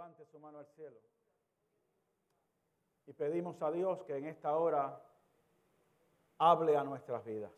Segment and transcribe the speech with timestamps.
[0.00, 0.96] levante su mano al cielo.
[3.06, 4.98] Y pedimos a Dios que en esta hora
[6.38, 7.50] hable a nuestras vidas.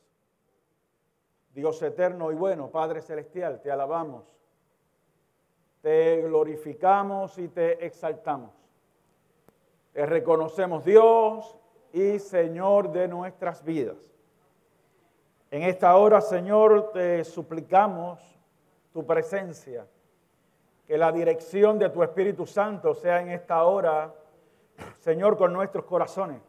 [1.54, 4.24] Dios eterno y bueno, Padre Celestial, te alabamos,
[5.82, 8.50] te glorificamos y te exaltamos.
[9.92, 11.56] Te reconocemos Dios
[11.92, 13.98] y Señor de nuestras vidas.
[15.52, 18.18] En esta hora, Señor, te suplicamos
[18.92, 19.86] tu presencia,
[20.92, 24.12] que la dirección de tu Espíritu Santo sea en esta hora,
[24.98, 26.42] Señor, con nuestros corazones.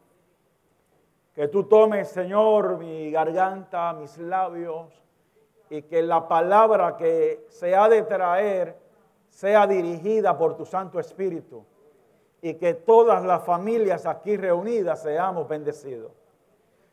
[1.34, 5.02] Que tú tomes, Señor, mi garganta, mis labios,
[5.70, 8.76] y que la palabra que se ha de traer
[9.30, 11.64] sea dirigida por tu Santo Espíritu
[12.42, 16.12] y que todas las familias aquí reunidas seamos bendecidos.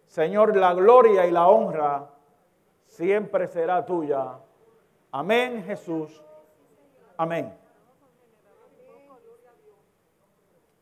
[0.05, 2.11] Señor, la gloria y la honra
[2.85, 4.39] siempre será tuya.
[5.11, 6.23] Amén, Jesús.
[7.21, 7.55] Amén.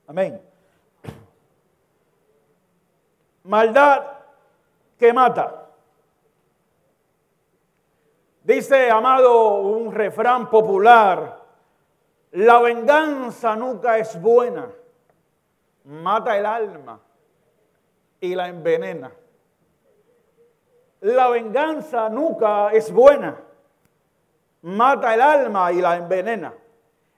[0.07, 0.41] Amén.
[3.43, 4.05] Maldad
[4.97, 5.65] que mata.
[8.41, 11.43] Dice, amado, un refrán popular,
[12.31, 14.71] la venganza nunca es buena,
[15.83, 17.01] mata el alma
[18.21, 19.11] y la envenena.
[21.01, 23.35] La venganza nunca es buena,
[24.61, 26.53] mata el alma y la envenena.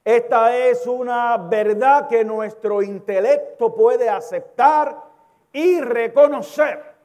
[0.04, 4.98] Esta es una verdad que nuestro intelecto puede aceptar
[5.54, 6.96] y reconocer,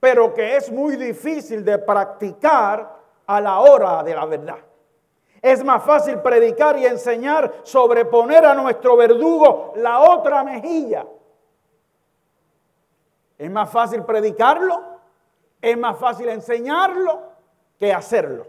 [0.00, 4.58] pero que es muy difícil de practicar a la hora de la verdad.
[5.40, 11.06] Es más fácil predicar y enseñar sobre poner a nuestro verdugo la otra mejilla.
[13.38, 14.80] Es más fácil predicarlo,
[15.60, 17.22] es más fácil enseñarlo
[17.78, 18.46] que hacerlo.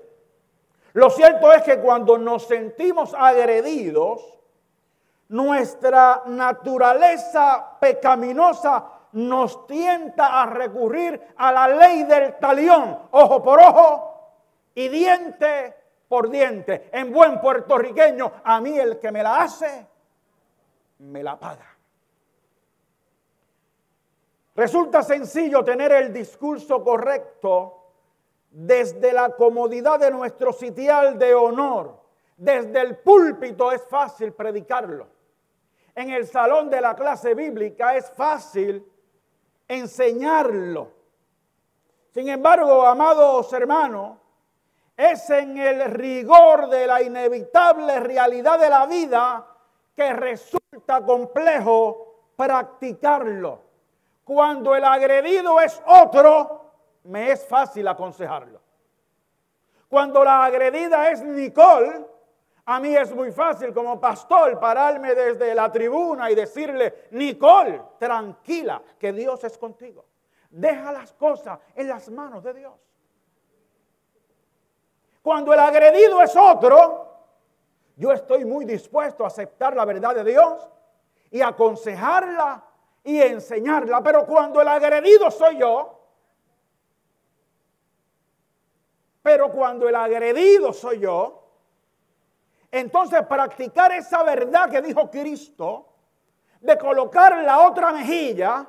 [0.94, 4.22] Lo cierto es que cuando nos sentimos agredidos,
[5.30, 14.14] nuestra naturaleza pecaminosa nos tienta a recurrir a la ley del talión, ojo por ojo,
[14.76, 15.76] y diente
[16.08, 16.90] por diente.
[16.92, 19.88] En buen puertorriqueño, a mí el que me la hace,
[21.00, 21.76] me la paga.
[24.56, 27.83] Resulta sencillo tener el discurso correcto
[28.54, 32.00] desde la comodidad de nuestro sitial de honor.
[32.38, 35.08] Desde el púlpito es fácil predicarlo.
[35.96, 38.86] En el salón de la clase bíblica es fácil
[39.68, 40.92] enseñarlo.
[42.14, 44.18] Sin embargo, amados hermanos,
[44.96, 49.48] es en el rigor de la inevitable realidad de la vida
[49.96, 53.62] que resulta complejo practicarlo.
[54.24, 56.63] Cuando el agredido es otro,
[57.04, 58.62] me es fácil aconsejarlo.
[59.88, 62.06] Cuando la agredida es Nicole,
[62.66, 68.82] a mí es muy fácil como pastor pararme desde la tribuna y decirle, Nicole, tranquila,
[68.98, 70.06] que Dios es contigo.
[70.50, 72.74] Deja las cosas en las manos de Dios.
[75.22, 77.08] Cuando el agredido es otro,
[77.96, 80.70] yo estoy muy dispuesto a aceptar la verdad de Dios
[81.32, 82.64] y aconsejarla
[83.04, 84.02] y enseñarla.
[84.02, 86.03] Pero cuando el agredido soy yo,
[89.24, 91.44] pero cuando el agredido soy yo,
[92.70, 95.88] entonces practicar esa verdad que dijo Cristo,
[96.60, 98.68] de colocar la otra mejilla,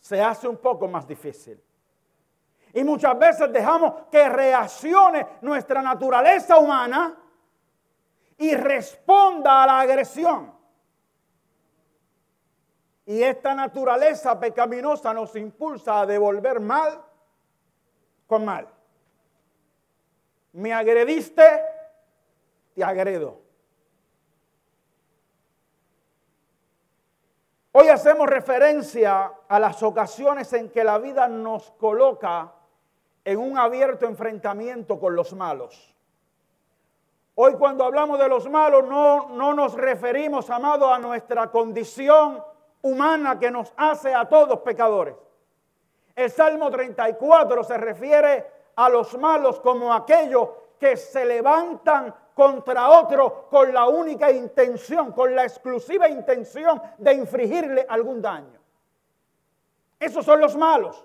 [0.00, 1.62] se hace un poco más difícil.
[2.72, 7.16] Y muchas veces dejamos que reaccione nuestra naturaleza humana
[8.36, 10.52] y responda a la agresión.
[13.06, 17.02] Y esta naturaleza pecaminosa nos impulsa a devolver mal
[18.26, 18.77] con mal.
[20.52, 21.44] Me agrediste,
[22.74, 23.40] te agredo.
[27.72, 32.52] Hoy hacemos referencia a las ocasiones en que la vida nos coloca
[33.24, 35.94] en un abierto enfrentamiento con los malos.
[37.34, 42.42] Hoy cuando hablamos de los malos no, no nos referimos, amado, a nuestra condición
[42.82, 45.14] humana que nos hace a todos pecadores.
[46.16, 53.48] El Salmo 34 se refiere a los malos como aquellos que se levantan contra otro
[53.50, 58.60] con la única intención, con la exclusiva intención de infligirle algún daño.
[59.98, 61.04] Esos son los malos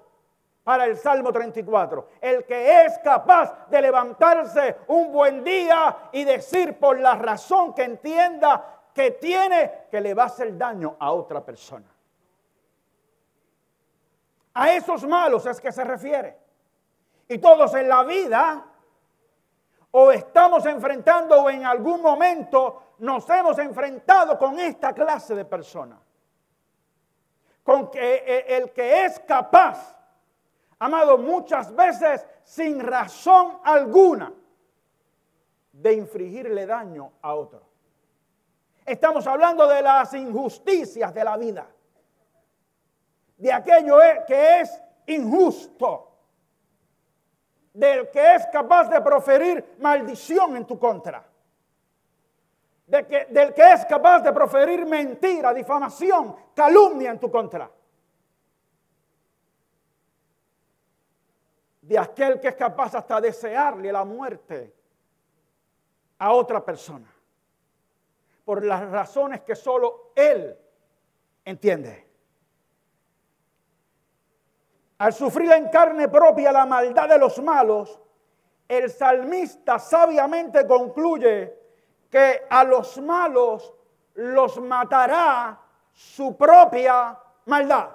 [0.63, 2.09] para el Salmo 34.
[2.21, 7.85] El que es capaz de levantarse un buen día y decir por la razón que
[7.85, 11.87] entienda que tiene que le va a hacer daño a otra persona.
[14.53, 16.42] A esos malos es que se refiere.
[17.27, 18.65] Y todos en la vida
[19.91, 25.99] o estamos enfrentando o en algún momento nos hemos enfrentado con esta clase de personas.
[27.63, 29.95] Con que eh, el que es capaz,
[30.79, 34.33] amado, muchas veces sin razón alguna,
[35.71, 37.63] de infligirle daño a otro.
[38.85, 41.67] Estamos hablando de las injusticias de la vida,
[43.37, 46.12] de aquello e, que es injusto,
[47.73, 51.23] del que es capaz de proferir maldición en tu contra
[52.87, 57.69] del que es capaz de proferir mentira, difamación, calumnia en tu contra.
[61.81, 64.73] De aquel que es capaz hasta desearle la muerte
[66.19, 67.11] a otra persona.
[68.45, 70.57] Por las razones que solo él
[71.45, 72.02] entiende.
[75.03, 77.99] Al sufrir en carne propia la maldad de los malos,
[78.69, 81.53] el salmista sabiamente concluye
[82.09, 83.73] que a los malos
[84.13, 85.59] los matará
[85.91, 87.89] su propia maldad.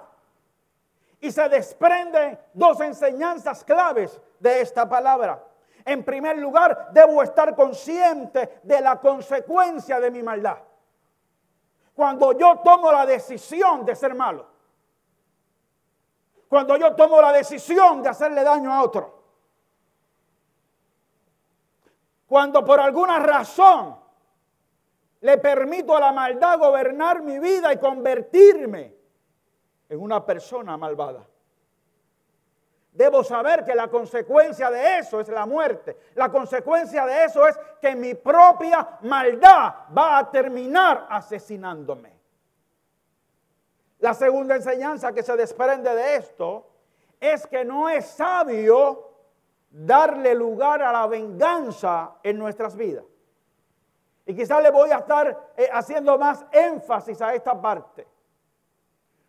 [1.19, 5.43] Y se desprenden dos enseñanzas claves de esta palabra.
[5.85, 10.59] En primer lugar, debo estar consciente de la consecuencia de mi maldad.
[11.95, 14.58] Cuando yo tomo la decisión de ser malo.
[16.49, 19.19] Cuando yo tomo la decisión de hacerle daño a otro.
[22.27, 23.95] Cuando por alguna razón
[25.21, 28.95] le permito a la maldad gobernar mi vida y convertirme
[29.89, 31.25] en una persona malvada.
[32.93, 35.97] Debo saber que la consecuencia de eso es la muerte.
[36.15, 42.18] La consecuencia de eso es que mi propia maldad va a terminar asesinándome.
[43.99, 46.67] La segunda enseñanza que se desprende de esto
[47.19, 49.11] es que no es sabio
[49.69, 53.03] darle lugar a la venganza en nuestras vidas.
[54.25, 58.07] Y quizás le voy a estar eh, haciendo más énfasis a esta parte.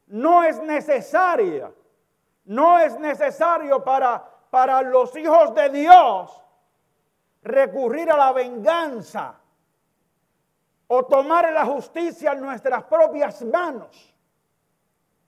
[0.06, 1.72] No es necesaria,
[2.44, 6.44] no es necesario para, para los hijos de Dios
[7.42, 9.34] recurrir a la venganza
[10.86, 14.14] o tomar la justicia en nuestras propias manos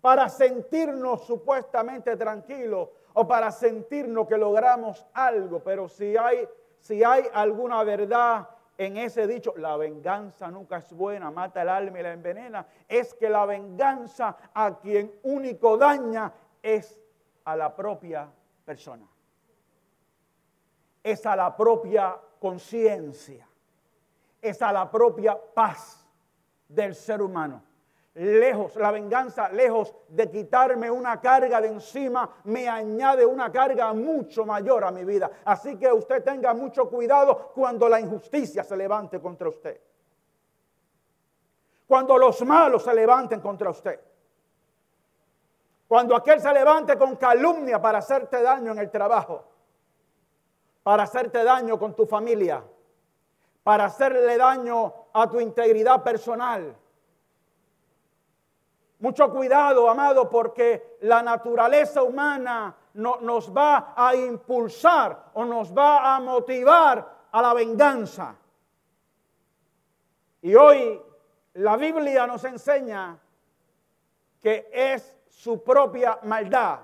[0.02, 5.60] para sentirnos supuestamente tranquilos o para sentirnos que logramos algo.
[5.60, 6.46] Pero si hay,
[6.80, 12.00] si hay alguna verdad en ese dicho, la venganza nunca es buena, mata el alma
[12.00, 17.00] y la envenena, es que la venganza a quien único daña es
[17.44, 18.28] a la propia
[18.64, 19.06] persona.
[21.00, 23.46] Es a la propia conciencia.
[24.40, 26.04] Es a la propia paz
[26.66, 27.62] del ser humano
[28.14, 34.44] lejos, la venganza, lejos de quitarme una carga de encima, me añade una carga mucho
[34.44, 35.30] mayor a mi vida.
[35.44, 39.80] Así que usted tenga mucho cuidado cuando la injusticia se levante contra usted.
[41.86, 44.00] Cuando los malos se levanten contra usted.
[45.88, 49.44] Cuando aquel se levante con calumnia para hacerte daño en el trabajo,
[50.82, 52.64] para hacerte daño con tu familia,
[53.62, 56.76] para hacerle daño a tu integridad personal
[59.02, 66.14] mucho cuidado, amado, porque la naturaleza humana no, nos va a impulsar o nos va
[66.14, 68.36] a motivar a la venganza.
[70.42, 71.02] Y hoy
[71.54, 73.18] la Biblia nos enseña
[74.40, 76.78] que es su propia maldad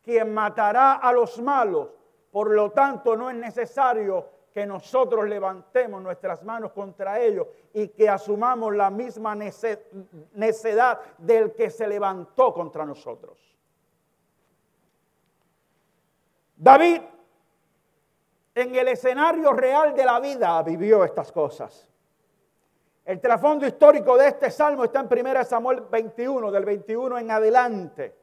[0.00, 1.88] quien matará a los malos.
[2.30, 8.08] Por lo tanto, no es necesario que nosotros levantemos nuestras manos contra ellos y que
[8.08, 13.36] asumamos la misma necedad del que se levantó contra nosotros.
[16.56, 17.02] David,
[18.54, 21.88] en el escenario real de la vida, vivió estas cosas.
[23.04, 28.16] El trasfondo histórico de este salmo está en 1 Samuel 21, del 21 en adelante.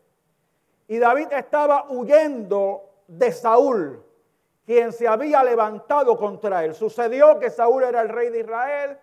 [0.88, 4.11] Y David estaba huyendo de Saúl
[4.72, 6.74] quien se había levantado contra él.
[6.74, 8.98] Sucedió que Saúl era el rey de Israel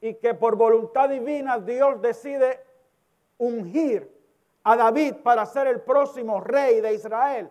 [0.00, 2.64] y que por voluntad divina Dios decide
[3.36, 4.12] ungir
[4.64, 7.48] a David para ser el próximo rey de Israel.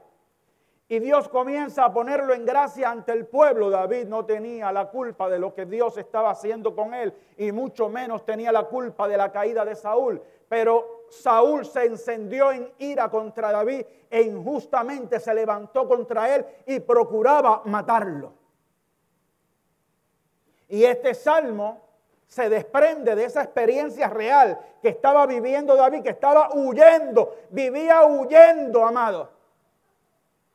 [0.90, 3.70] Y Dios comienza a ponerlo en gracia ante el pueblo.
[3.70, 7.88] David no tenía la culpa de lo que Dios estaba haciendo con él y mucho
[7.88, 10.22] menos tenía la culpa de la caída de Saúl.
[10.50, 16.80] Pero Saúl se encendió en ira contra David e injustamente se levantó contra él y
[16.80, 18.34] procuraba matarlo.
[20.70, 21.82] Y este salmo
[22.28, 28.86] se desprende de esa experiencia real que estaba viviendo David, que estaba huyendo, vivía huyendo,
[28.86, 29.30] amado.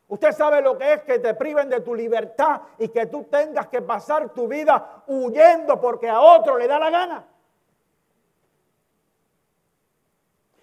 [0.09, 3.68] Usted sabe lo que es que te priven de tu libertad y que tú tengas
[3.68, 7.25] que pasar tu vida huyendo porque a otro le da la gana.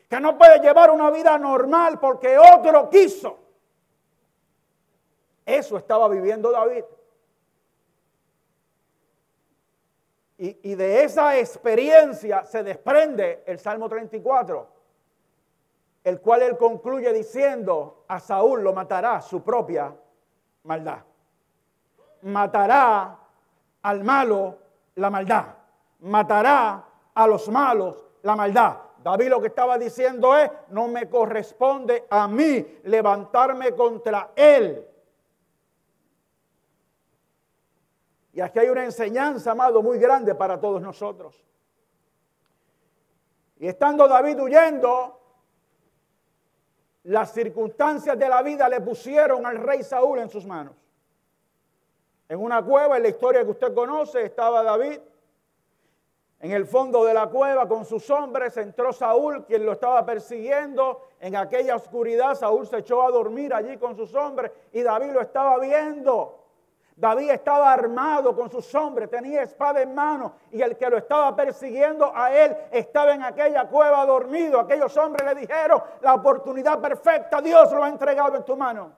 [0.10, 3.38] Que no puedes llevar una vida normal porque otro quiso.
[5.46, 6.84] Eso estaba viviendo David.
[10.42, 14.68] Y, de esa experiencia se desprende el Salmo 34,
[16.06, 19.94] el cual él concluye diciendo, a Saúl lo matará su propia
[20.64, 21.00] maldad.
[22.22, 23.18] Matará
[23.82, 24.58] al malo
[24.96, 25.46] la maldad.
[26.00, 28.78] Matará a los malos la maldad.
[29.04, 34.86] David lo que estaba diciendo es, no me corresponde a mí levantarme contra él.
[38.34, 41.44] Y aquí hay una enseñanza, amado, muy grande para todos nosotros.
[43.58, 45.20] Y estando David huyendo,
[47.04, 50.76] las circunstancias de la vida le pusieron al rey Saúl en sus manos.
[52.28, 55.00] En una cueva, en la historia que usted conoce, estaba David.
[56.42, 61.10] En el fondo de la cueva con sus hombres entró Saúl, quien lo estaba persiguiendo.
[61.20, 65.22] En aquella oscuridad Saúl se echó a dormir allí con sus hombres y David lo
[65.22, 66.38] estaba viendo.
[66.96, 71.34] David estaba armado con sus hombres, tenía espada en mano y el que lo estaba
[71.34, 74.60] persiguiendo a él estaba en aquella cueva dormido.
[74.60, 78.92] Aquellos hombres le dijeron, la oportunidad perfecta, Dios lo ha entregado en tu mano.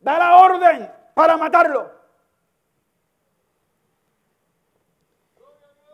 [0.00, 2.03] Da la orden para matarlo.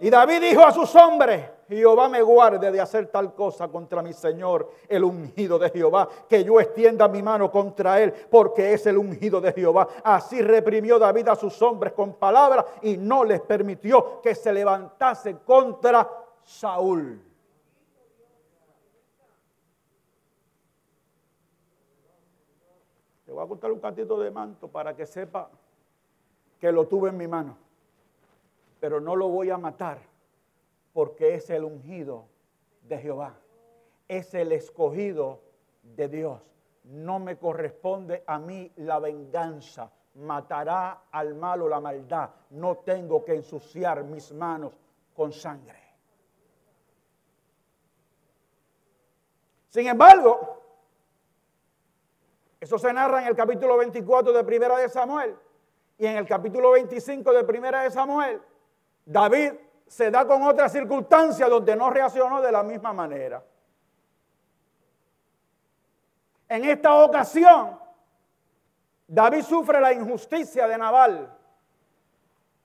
[0.03, 4.15] Y David dijo a sus hombres, Jehová me guarde de hacer tal cosa contra mi
[4.15, 8.97] Señor, el ungido de Jehová, que yo extienda mi mano contra él, porque es el
[8.97, 9.87] ungido de Jehová.
[10.03, 15.37] Así reprimió David a sus hombres con palabras y no les permitió que se levantase
[15.45, 16.11] contra
[16.43, 17.21] Saúl.
[23.27, 25.51] Te voy a contar un cantito de manto para que sepa
[26.59, 27.57] que lo tuve en mi mano,
[28.81, 29.99] pero no lo voy a matar
[30.93, 32.27] porque es el ungido
[32.83, 33.39] de Jehová,
[34.09, 35.41] es el escogido
[35.83, 36.41] de Dios.
[36.85, 43.35] No me corresponde a mí la venganza, matará al malo la maldad, no tengo que
[43.35, 44.73] ensuciar mis manos
[45.15, 45.79] con sangre.
[49.69, 50.61] Sin embargo,
[52.59, 55.37] eso se narra en el capítulo 24 de Primera de Samuel
[55.97, 58.43] y en el capítulo 25 de Primera de Samuel,
[59.05, 59.53] David
[59.87, 63.43] se da con otra circunstancia donde no reaccionó de la misma manera.
[66.49, 67.79] En esta ocasión,
[69.07, 71.37] David sufre la injusticia de Naval.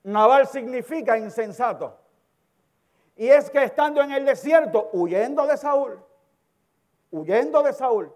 [0.04, 1.98] Naval significa insensato.
[3.16, 6.00] Y es que estando en el desierto, huyendo de Saúl,
[7.10, 8.12] huyendo de Saúl,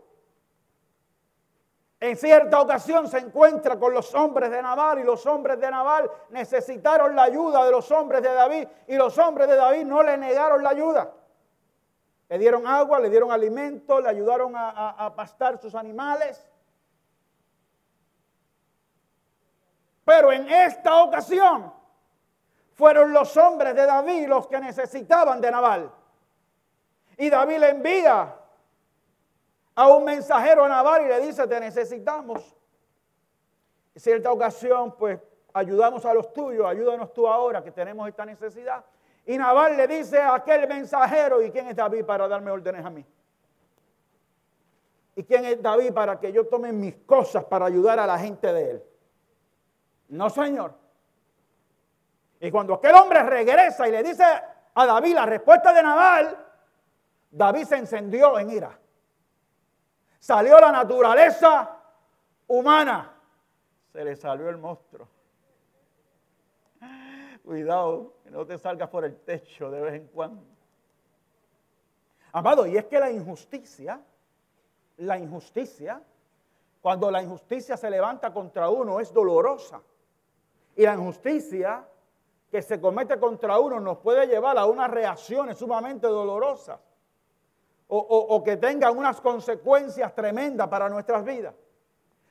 [2.00, 6.10] en cierta ocasión se encuentra con los hombres de Nabal y los hombres de Nabal
[6.30, 10.16] necesitaron la ayuda de los hombres de David y los hombres de David no le
[10.16, 11.12] negaron la ayuda.
[12.30, 16.48] Le dieron agua, le dieron alimento, le ayudaron a, pastar sus animales.
[20.06, 21.70] Pero en esta ocasión
[22.72, 25.92] fueron los hombres de David los que necesitaban de Nabal.
[27.18, 28.39] Y David le envía
[29.80, 32.54] a un mensajero a Naval y le dice, te necesitamos.
[33.94, 35.18] En cierta ocasión, pues
[35.54, 38.84] ayudamos a los tuyos, ayúdanos tú ahora que tenemos esta necesidad.
[39.24, 42.90] Y Naval le dice a aquel mensajero, ¿y quién es David para darme órdenes a
[42.90, 43.02] mí?
[45.16, 48.52] ¿Y quién es David para que yo tome mis cosas para ayudar a la gente
[48.52, 48.84] de él?
[50.10, 50.74] No, señor.
[52.38, 54.24] Y cuando aquel hombre regresa y le dice
[54.74, 56.36] a David la respuesta de Naval,
[57.30, 58.79] David se encendió en ira
[60.20, 61.76] salió la naturaleza
[62.46, 63.12] humana.
[63.92, 65.08] Se le salió el monstruo.
[67.42, 70.42] Cuidado, que no te salgas por el techo de vez en cuando.
[72.32, 74.00] Amado, y es que la injusticia,
[74.98, 76.00] la injusticia,
[76.80, 79.80] cuando la injusticia se levanta contra uno es dolorosa.
[80.76, 81.84] Y la injusticia
[82.50, 86.78] que se comete contra uno nos puede llevar a unas reacciones sumamente dolorosas
[87.92, 91.54] o, que tengan unas consecuencias tremendas para nuestras vidas.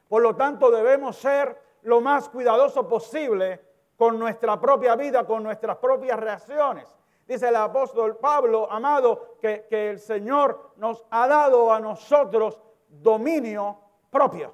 [0.08, 3.60] Por lo tanto, debemos ser lo más cuidadoso posible
[3.98, 6.88] con nuestra propia vida, con nuestras propias reacciones.
[7.28, 13.78] Dice el apóstol Pablo, amado, que, que el Señor nos ha dado a nosotros dominio
[14.10, 14.54] propio.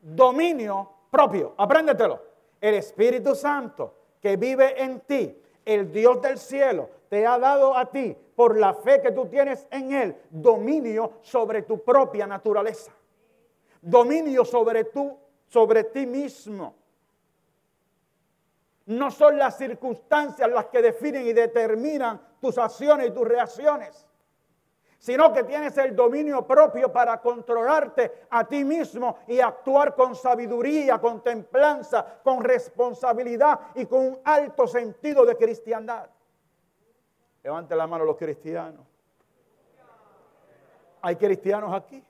[0.00, 1.54] Dominio propio.
[1.58, 2.20] Apréndetelo.
[2.60, 7.86] El Espíritu Santo que vive en ti, el Dios del cielo, te ha dado a
[7.86, 12.92] ti por la fe que tú tienes en Él, dominio sobre tu propia naturaleza.
[13.80, 16.74] Dominio sobre, tú, sobre ti mismo.
[18.86, 24.06] No son las circunstancias las que definen y determinan tus acciones y tus reacciones,
[24.98, 31.00] sino que tienes el dominio propio para controlarte a ti mismo y actuar con sabiduría,
[31.00, 36.08] con templanza, con responsabilidad y con un alto sentido de cristiandad.
[37.42, 38.86] Levante la mano los cristianos.
[41.00, 42.02] Hay cristianos aquí.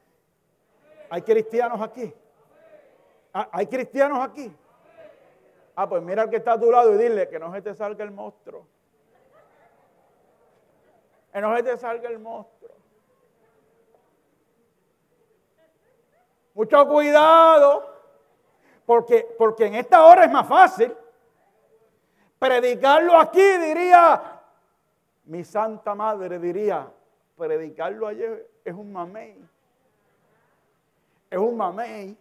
[1.08, 2.12] Hay cristianos aquí.
[3.32, 4.54] Ah, hay cristianos aquí.
[5.74, 7.74] Ah, pues mira al que está a tu lado y dile que no se te
[7.74, 8.66] salga el monstruo.
[11.32, 12.72] Que no se te salga el monstruo.
[16.52, 17.88] Mucho cuidado,
[18.84, 20.94] porque, porque en esta hora es más fácil.
[22.38, 24.31] Predicarlo aquí, diría
[25.32, 26.92] mi santa madre, diría,
[27.36, 29.48] predicarlo ayer es un mamey.
[31.30, 32.16] Es un mamey.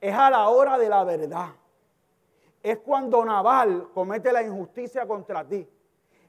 [0.00, 1.48] Es a la hora de la verdad
[2.62, 5.68] es cuando Naval comete la injusticia contra ti.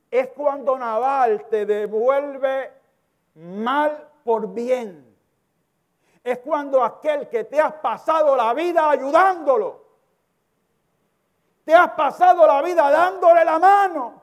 [0.10, 2.72] Es cuando Naval te devuelve
[3.36, 5.16] mal por bien.
[6.24, 9.84] Es cuando aquel que te has pasado la vida ayudándolo,
[11.64, 14.23] te has pasado la vida dándole la mano,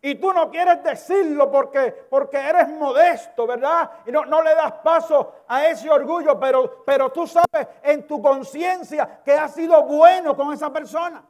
[0.00, 3.90] y tú no quieres decirlo porque, porque eres modesto, ¿verdad?
[4.06, 8.22] Y no, no le das paso a ese orgullo, pero, pero tú sabes en tu
[8.22, 11.24] conciencia que has sido bueno con esa persona.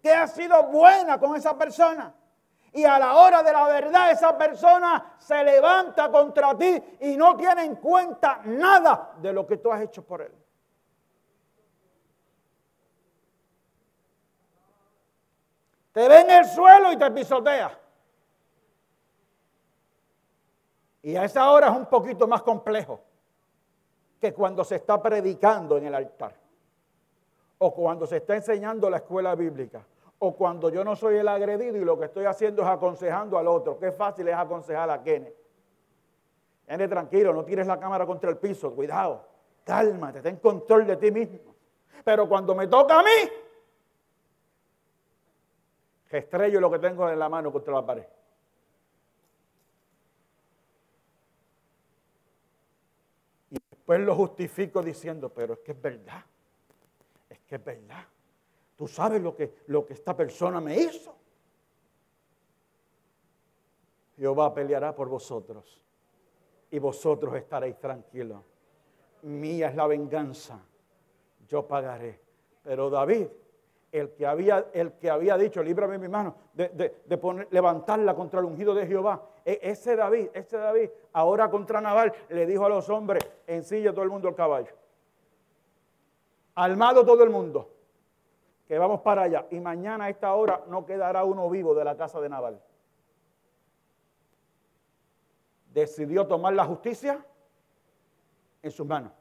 [0.00, 2.14] Que has sido buena con esa persona.
[2.72, 7.36] Y a la hora de la verdad esa persona se levanta contra ti y no
[7.36, 10.32] tiene en cuenta nada de lo que tú has hecho por él.
[15.92, 17.78] Te ve en el suelo y te pisotea.
[21.02, 23.00] Y a esa hora es un poquito más complejo
[24.20, 26.34] que cuando se está predicando en el altar.
[27.58, 29.84] O cuando se está enseñando la escuela bíblica.
[30.18, 33.48] O cuando yo no soy el agredido y lo que estoy haciendo es aconsejando al
[33.48, 33.78] otro.
[33.78, 35.34] Qué fácil es aconsejar a Kenneth.
[36.68, 38.72] Ande tranquilo, no tires la cámara contra el piso.
[38.72, 39.24] Cuidado,
[39.64, 41.54] cálmate, ten control de ti mismo.
[42.04, 43.08] Pero cuando me toca a mí,
[46.10, 48.06] que estrello lo que tengo en la mano contra la pared.
[53.50, 56.24] Y después lo justifico diciendo, pero es que es verdad,
[57.28, 58.04] es que es verdad.
[58.76, 61.16] Tú sabes lo que, lo que esta persona me hizo.
[64.16, 65.80] Jehová peleará por vosotros
[66.72, 68.42] y vosotros estaréis tranquilos.
[69.22, 70.60] Mía es la venganza,
[71.46, 72.20] yo pagaré.
[72.64, 73.28] Pero David
[73.92, 76.94] el que había, el que había dicho, líbrame mi mano, de,
[77.50, 79.22] levantarla contra el ungido de Jehová.
[79.44, 84.04] E, ese David, ese David, ahora contra Naval, le dijo a los hombres, ensilla todo
[84.04, 84.72] el mundo el caballo.
[86.54, 87.70] Armado todo el mundo,
[88.68, 89.46] que vamos para allá.
[89.50, 92.60] Y mañana a esta hora no quedará uno vivo de la casa de Naval.
[95.72, 97.24] Decidió tomar la justicia
[98.62, 99.12] en sus manos.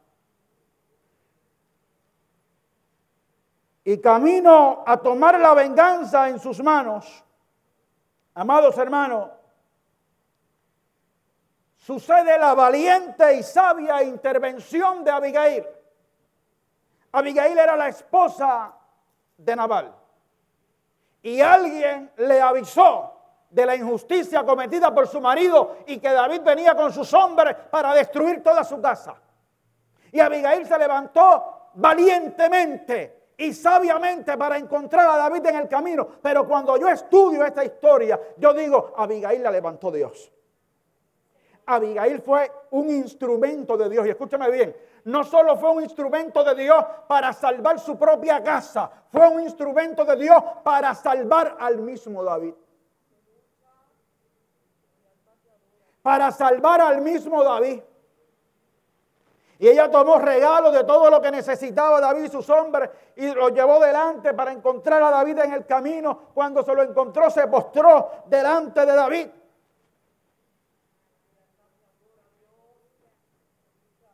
[3.90, 7.26] Y camino a tomar la venganza en sus manos,
[8.36, 9.32] amados hermanos,
[11.76, 15.66] sucede la valiente y sabia intervención de Abigail.
[17.14, 18.72] Abigail era la esposa
[19.36, 19.92] de Nabal.
[21.24, 23.12] Y alguien le avisó
[23.50, 27.96] de la injusticia cometida por su marido y que David venía con sus hombres para
[27.96, 29.16] destruir toda su casa.
[30.12, 36.06] Y Abigail se levantó valientemente y sabiamente para encontrar a David en el camino.
[36.22, 40.30] Pero cuando yo estudio esta historia, yo digo, Abigail la levantó Dios.
[41.66, 44.06] Abigail fue un instrumento de Dios.
[44.06, 44.76] Y escúchame bien,
[45.06, 50.04] no solo fue un instrumento de Dios para salvar su propia casa, fue un instrumento
[50.04, 52.54] de Dios para salvar al mismo David.
[56.02, 57.80] Para salvar al mismo David.
[59.60, 63.50] Y ella tomó regalo de todo lo que necesitaba David y sus hombres y lo
[63.50, 66.30] llevó delante para encontrar a David en el camino.
[66.34, 69.28] Cuando se lo encontró, se postró delante de David.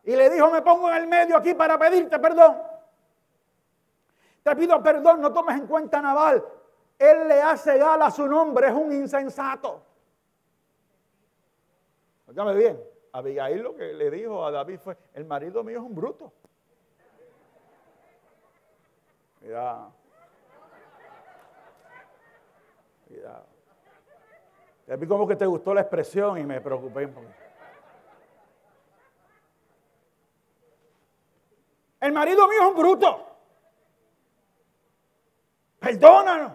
[0.06, 2.58] Y le dijo, me pongo en el medio aquí para pedirte perdón.
[4.42, 6.44] Te pido perdón, no tomes en cuenta a Naval.
[6.98, 9.84] Él le hace gala a su nombre, es un insensato.
[12.28, 12.95] Óigame bien.
[13.16, 16.34] Abigail lo que le dijo a David fue, el marido mío es un bruto.
[19.40, 19.94] Cuidado.
[23.08, 23.46] Cuidado.
[24.92, 27.28] A mí como que te gustó la expresión y me preocupé un poco.
[32.02, 33.38] El marido mío es un bruto.
[35.80, 36.52] Perdónanos.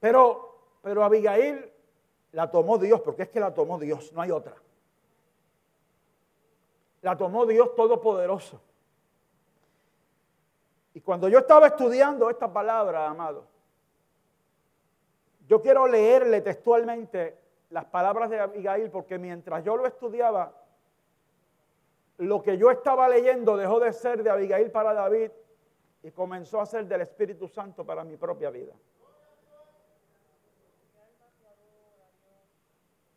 [0.00, 1.69] Pero, pero Abigail
[2.32, 4.54] la tomó Dios, porque es que la tomó Dios, no hay otra.
[7.02, 8.60] La tomó Dios Todopoderoso.
[10.94, 13.44] Y cuando yo estaba estudiando esta palabra, amado,
[15.46, 17.38] yo quiero leerle textualmente
[17.70, 20.52] las palabras de Abigail porque mientras yo lo estudiaba,
[22.18, 25.30] lo que yo estaba leyendo dejó de ser de Abigail para David
[26.02, 28.72] y comenzó a ser del Espíritu Santo para mi propia vida.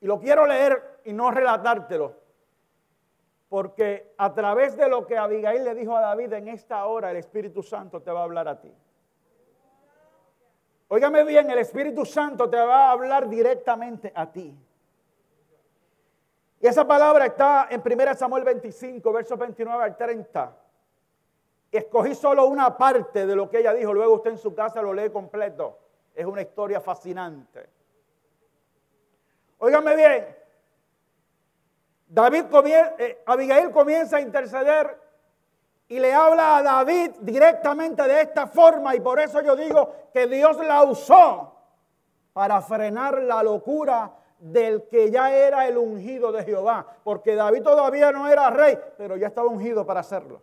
[0.03, 2.13] Y lo quiero leer y no relatártelo,
[3.47, 7.15] porque a través de lo que Abigail le dijo a David en esta hora, el
[7.15, 8.69] Espíritu Santo te va a hablar a ti.
[10.89, 14.53] Óigame bien, el Espíritu Santo te va a hablar directamente a ti.
[16.59, 20.57] Y esa palabra está en 1 Samuel 25, versos 29 al 30.
[21.71, 24.93] Escogí solo una parte de lo que ella dijo, luego usted en su casa lo
[24.93, 25.79] lee completo.
[26.13, 27.82] Es una historia fascinante.
[29.63, 30.36] Óigame bien,
[32.06, 32.43] David
[32.97, 34.99] eh, Abigail comienza a interceder
[35.88, 40.28] y le habla a David directamente de esta forma y por eso yo digo que
[40.28, 41.56] Dios la usó
[42.34, 48.12] para frenar la locura del que ya era el ungido de Jehová, porque David todavía
[48.12, 50.41] no era rey, pero ya estaba ungido para hacerlo.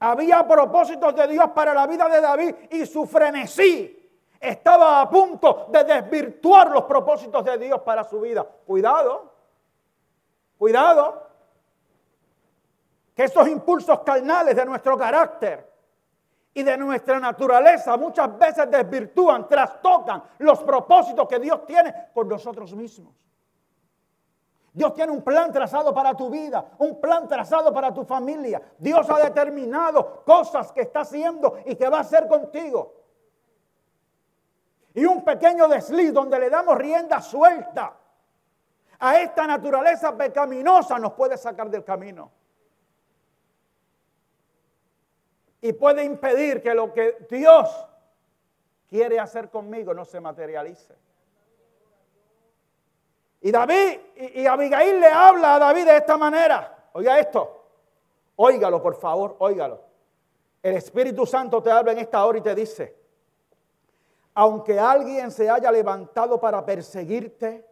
[0.00, 3.96] Había propósitos de Dios para la vida de David y su frenesí
[4.40, 8.42] estaba a punto de desvirtuar los propósitos de Dios para su vida.
[8.66, 9.30] Cuidado,
[10.56, 11.28] cuidado
[13.14, 15.70] que esos impulsos carnales de nuestro carácter
[16.54, 22.74] y de nuestra naturaleza muchas veces desvirtúan, trastocan los propósitos que Dios tiene con nosotros
[22.74, 23.14] mismos.
[24.72, 28.62] Dios tiene un plan trazado para tu vida, un plan trazado para tu familia.
[28.78, 32.99] Dios ha determinado cosas que está haciendo y que va a hacer contigo.
[35.00, 37.96] Y un pequeño desliz donde le damos rienda suelta
[38.98, 42.30] a esta naturaleza pecaminosa nos puede sacar del camino.
[45.62, 47.86] y puede impedir que lo que Dios
[48.88, 50.94] quiere hacer conmigo no se materialice.
[53.42, 56.88] Y David y, Abigail le habla a David de esta manera.
[56.92, 57.56] Oiga esto.
[58.36, 59.82] Óigalo, por favor, óigalo.
[60.62, 62.99] El Espíritu Santo te habla en esta hora y te dice,
[64.40, 67.62] aunque alguien se haya levantado para perseguirte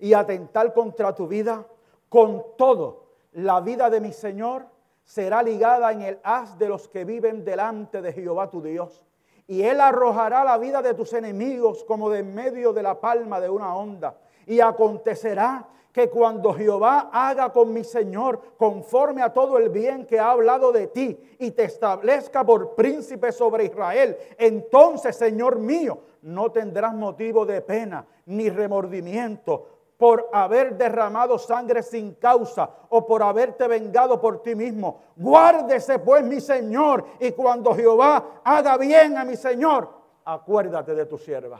[0.00, 1.64] y atentar contra tu vida,
[2.08, 4.66] con todo, la vida de mi Señor
[5.04, 9.04] será ligada en el haz de los que viven delante de Jehová tu Dios.
[9.46, 13.38] Y él arrojará la vida de tus enemigos como de en medio de la palma
[13.40, 14.18] de una onda.
[14.48, 20.20] Y acontecerá que cuando Jehová haga con mi Señor conforme a todo el bien que
[20.20, 26.52] ha hablado de ti y te establezca por príncipe sobre Israel, entonces, Señor mío, no
[26.52, 33.66] tendrás motivo de pena ni remordimiento por haber derramado sangre sin causa o por haberte
[33.66, 35.00] vengado por ti mismo.
[35.16, 39.88] Guárdese pues mi Señor y cuando Jehová haga bien a mi Señor,
[40.26, 41.58] acuérdate de tu sierva.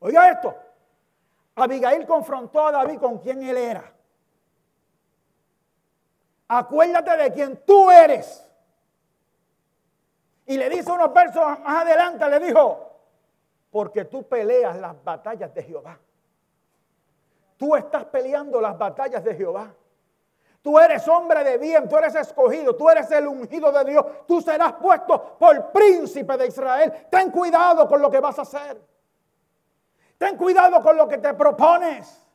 [0.00, 0.54] Oiga esto,
[1.58, 3.92] Abigail confrontó a David con quien él era.
[6.48, 8.44] Acuérdate de quien tú eres.
[10.46, 12.88] Y le dice unos versos más adelante, le dijo,
[13.70, 15.98] porque tú peleas las batallas de Jehová.
[17.58, 19.74] Tú estás peleando las batallas de Jehová.
[20.62, 24.06] Tú eres hombre de bien, tú eres escogido, tú eres el ungido de Dios.
[24.26, 27.06] Tú serás puesto por príncipe de Israel.
[27.10, 28.80] Ten cuidado con lo que vas a hacer.
[30.18, 32.26] Ten cuidado con lo que te propones.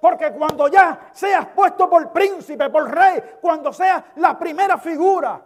[0.00, 5.44] Porque cuando ya seas puesto por príncipe, por rey, cuando seas la primera figura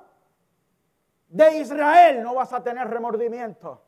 [1.28, 3.82] de Israel, no vas a tener remordimiento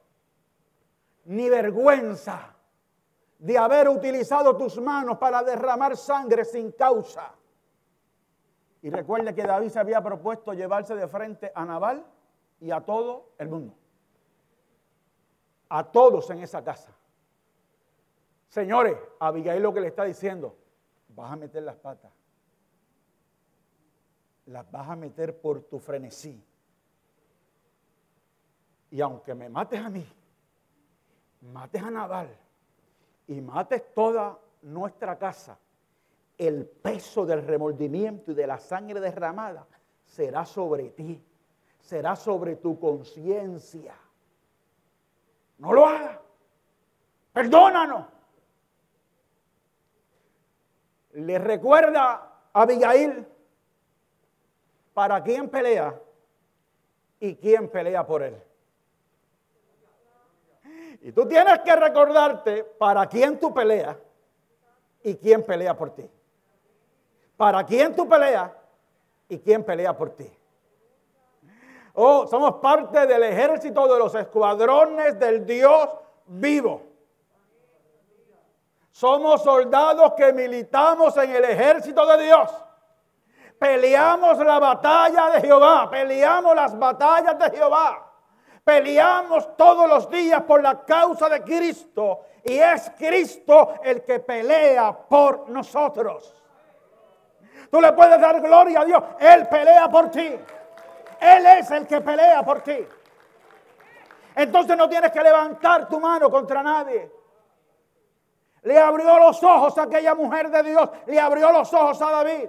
[1.25, 2.55] ni vergüenza
[3.39, 7.35] de haber utilizado tus manos para derramar sangre sin causa.
[8.83, 12.05] Y recuerde que David se había propuesto llevarse de frente a Nabal
[12.61, 13.75] y a todo el mundo.
[15.69, 16.95] A todos en esa casa.
[18.51, 20.57] Señores, Abigail lo que le está diciendo,
[21.11, 22.11] vas a meter las patas.
[24.47, 26.45] Las vas a meter por tu frenesí.
[28.91, 30.05] Y aunque me mates a mí,
[31.43, 32.37] mates a Nabal
[33.29, 35.57] y mates toda nuestra casa,
[36.37, 39.65] el peso del remordimiento y de la sangre derramada
[40.05, 41.23] será sobre ti,
[41.79, 43.95] será sobre tu conciencia.
[45.59, 46.19] No lo hagas.
[47.33, 48.20] Perdónanos.
[51.13, 52.13] Le recuerda
[52.53, 53.27] a Abigail
[54.95, 55.99] para quién pelea
[57.19, 58.43] y quién pelea por él.
[61.03, 63.97] Y tú tienes que recordarte para quién tú peleas
[65.03, 66.09] y quién pelea por ti.
[67.37, 68.51] Para quién tú peleas
[69.29, 70.31] y quién pelea por ti.
[71.95, 75.89] Oh, somos parte del ejército de los escuadrones del Dios
[76.27, 76.83] vivo.
[78.91, 82.51] Somos soldados que militamos en el ejército de Dios.
[83.59, 88.07] Peleamos la batalla de Jehová, peleamos las batallas de Jehová.
[88.65, 94.93] Peleamos todos los días por la causa de Cristo y es Cristo el que pelea
[94.93, 96.35] por nosotros.
[97.71, 100.39] Tú le puedes dar gloria a Dios, Él pelea por ti.
[101.21, 102.87] Él es el que pelea por ti.
[104.35, 107.20] Entonces no tienes que levantar tu mano contra nadie.
[108.63, 112.49] Le abrió los ojos a aquella mujer de Dios, le abrió los ojos a David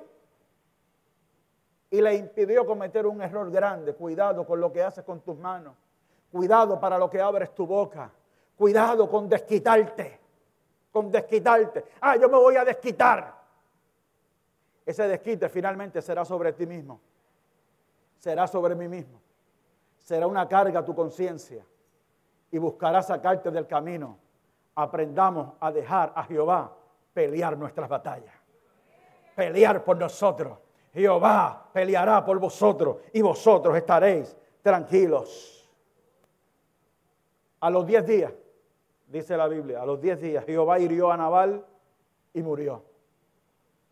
[1.91, 3.93] y le impidió cometer un error grande.
[3.93, 5.75] Cuidado con lo que haces con tus manos.
[6.31, 8.09] Cuidado para lo que abres tu boca.
[8.57, 10.19] Cuidado con desquitarte.
[10.91, 11.85] Con desquitarte.
[11.99, 13.35] Ah, yo me voy a desquitar.
[14.85, 17.01] Ese desquite finalmente será sobre ti mismo.
[18.17, 19.19] Será sobre mí mismo.
[19.99, 21.65] Será una carga a tu conciencia.
[22.51, 24.17] Y buscará sacarte del camino.
[24.81, 26.75] Aprendamos a dejar a Jehová
[27.13, 28.33] pelear nuestras batallas.
[29.35, 30.57] Pelear por nosotros.
[30.91, 35.71] Jehová peleará por vosotros y vosotros estaréis tranquilos.
[37.59, 38.33] A los diez días,
[39.05, 41.63] dice la Biblia, a los diez días Jehová hirió a Nabal
[42.33, 42.83] y murió,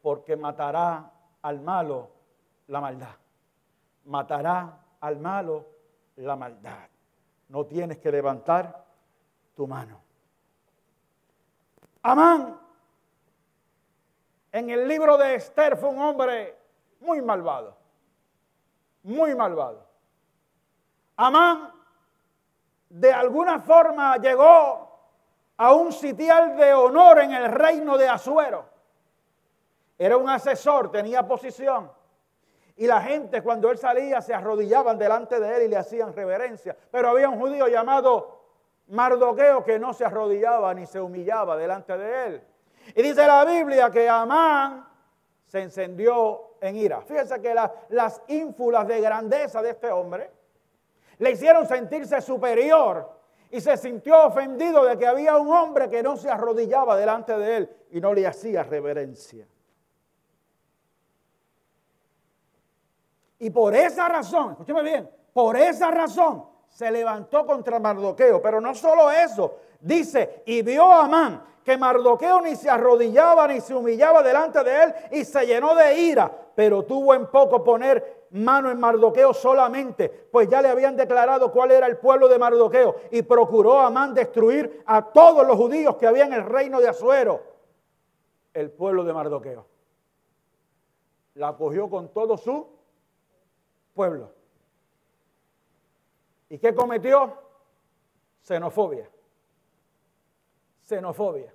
[0.02, 1.12] porque matará
[1.44, 2.10] al malo
[2.66, 3.16] la maldad.
[4.06, 5.68] Matará al malo
[6.16, 6.88] la maldad.
[7.50, 8.86] No tienes que levantar
[9.56, 10.09] tu mano.
[12.10, 12.60] Amán,
[14.52, 16.58] en el libro de Esther, fue un hombre
[17.02, 17.78] muy malvado.
[19.04, 19.86] Muy malvado.
[21.18, 21.72] Amán
[22.90, 24.90] de alguna forma llegó
[25.56, 28.66] a un sitial de honor en el reino de Azuero.
[29.96, 31.92] Era un asesor, tenía posición.
[32.78, 36.76] Y la gente cuando él salía se arrodillaban delante de él y le hacían reverencia.
[36.90, 38.39] Pero había un judío llamado
[38.90, 42.44] Mardoqueo que no se arrodillaba ni se humillaba delante de él.
[42.96, 44.88] Y dice la Biblia que Amán
[45.46, 47.02] se encendió en ira.
[47.02, 47.54] Fíjense que
[47.90, 50.32] las ínfulas de grandeza de este hombre
[51.20, 53.20] le hicieron sentirse superior
[53.52, 57.58] y se sintió ofendido de que había un hombre que no se arrodillaba delante de
[57.58, 59.48] él y no le hacía reverencia.
[63.40, 68.42] Y por esa razón, escúcheme bien, por esa razón se levantó contra Mardoqueo.
[68.42, 73.62] Pero no solo eso, dice, y vio a Amán que Mardoqueo ni se arrodillaba ni
[73.62, 78.28] se humillaba delante de él y se llenó de ira, pero tuvo en poco poner
[78.32, 82.96] mano en Mardoqueo solamente, pues ya le habían declarado cuál era el pueblo de Mardoqueo
[83.12, 87.44] y procuró Amán destruir a todos los judíos que había en el reino de Azuero,
[88.54, 89.66] el pueblo de Mardoqueo.
[91.36, 92.68] La cogió con todo su
[93.94, 94.39] pueblo.
[96.50, 97.34] ¿Y qué cometió?
[98.42, 99.10] Xenofobia.
[100.84, 101.54] Xenofobia.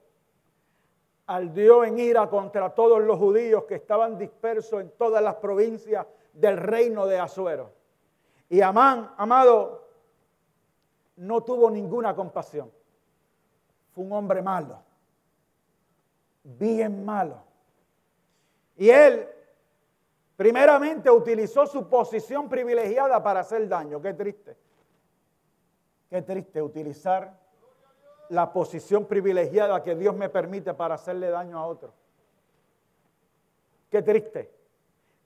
[1.26, 6.56] Aldió en ira contra todos los judíos que estaban dispersos en todas las provincias del
[6.58, 7.72] reino de Azuero.
[8.48, 9.88] Y Amán, amado,
[11.16, 12.70] no tuvo ninguna compasión.
[13.92, 14.82] Fue un hombre malo,
[16.42, 17.42] bien malo.
[18.76, 19.28] Y él,
[20.36, 24.00] primeramente, utilizó su posición privilegiada para hacer daño.
[24.02, 24.63] Qué triste.
[26.14, 27.36] Qué triste utilizar
[28.28, 31.92] la posición privilegiada que Dios me permite para hacerle daño a otro.
[33.90, 34.48] Qué triste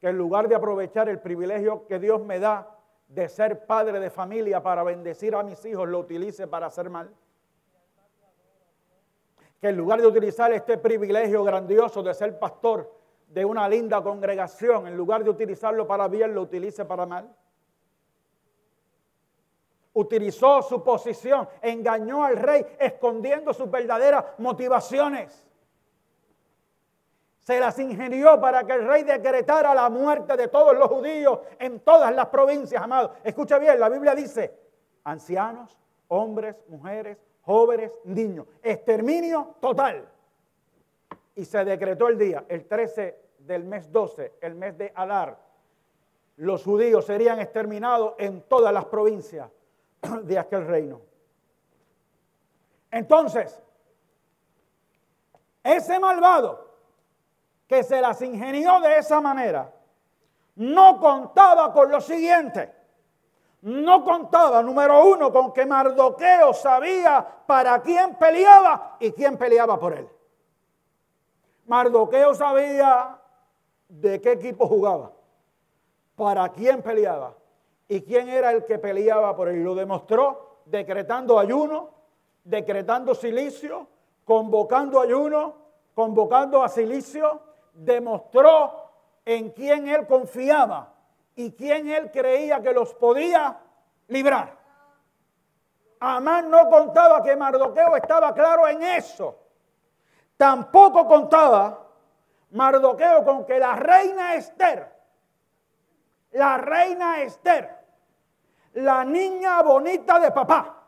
[0.00, 2.74] que en lugar de aprovechar el privilegio que Dios me da
[3.06, 7.10] de ser padre de familia para bendecir a mis hijos, lo utilice para hacer mal.
[9.60, 12.90] Que en lugar de utilizar este privilegio grandioso de ser pastor
[13.28, 17.30] de una linda congregación, en lugar de utilizarlo para bien, lo utilice para mal.
[19.98, 25.48] Utilizó su posición, engañó al rey, escondiendo sus verdaderas motivaciones
[27.48, 31.80] se las ingenió para que el rey decretara la muerte de todos los judíos en
[31.80, 33.12] todas las provincias, amados.
[33.24, 34.54] Escucha bien, la Biblia dice,
[35.04, 40.06] ancianos, hombres, mujeres, jóvenes, niños, exterminio total.
[41.36, 45.38] Y se decretó el día, el 13 del mes 12, el mes de Adar,
[46.36, 49.48] los judíos serían exterminados en todas las provincias
[50.22, 51.00] de aquel reino.
[52.90, 53.60] Entonces,
[55.62, 56.68] ese malvado
[57.66, 59.70] que se las ingenió de esa manera,
[60.56, 62.74] no contaba con lo siguiente.
[63.60, 69.92] No contaba, número uno, con que Mardoqueo sabía para quién peleaba y quién peleaba por
[69.92, 70.08] él.
[71.66, 73.18] Mardoqueo sabía
[73.88, 75.12] de qué equipo jugaba,
[76.16, 77.34] para quién peleaba
[77.88, 79.64] y quién era el que peleaba por él.
[79.64, 81.90] Lo demostró decretando ayuno,
[82.44, 83.88] decretando silicio,
[84.24, 85.54] convocando ayuno,
[85.94, 87.40] convocando a silicio,
[87.72, 88.90] demostró
[89.24, 90.94] en quién él confiaba
[91.34, 93.58] y quién él creía que los podía
[94.08, 94.56] librar.
[96.00, 99.36] Amán no contaba que Mardoqueo estaba claro en eso.
[100.36, 101.86] Tampoco contaba
[102.50, 104.88] Mardoqueo con que la reina Esther,
[106.32, 107.77] la reina Esther,
[108.82, 110.82] la niña bonita de papá,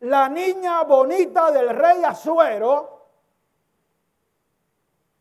[0.00, 3.06] la niña bonita del rey Azuero,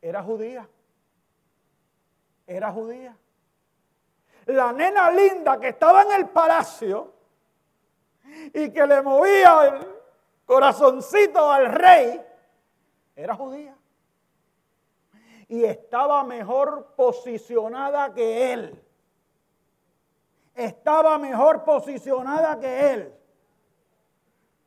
[0.02, 0.68] era judía
[2.48, 3.16] era judía.
[4.46, 7.14] La nena linda que estaba en el palacio
[8.54, 9.88] y que le movía el
[10.46, 12.22] corazoncito al rey,
[13.16, 13.76] era judía.
[15.48, 18.84] Y estaba mejor posicionada que él.
[20.56, 23.14] Estaba mejor posicionada que él.